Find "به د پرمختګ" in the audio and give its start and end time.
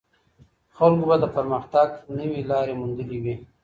1.09-1.89